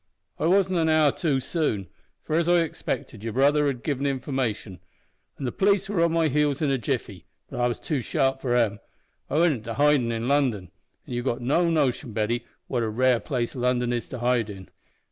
[0.39, 1.85] I wasn't an hour too soon,
[2.23, 4.79] for, as I expected, your brother had given information,
[5.37, 8.41] an' the p'lice were on my heels in a jiffy, but I was too sharp
[8.41, 8.79] for 'em.
[9.29, 10.71] I went into hidin' in London;
[11.05, 14.69] an' you've no notion, Betty, what a rare place London is to hide in!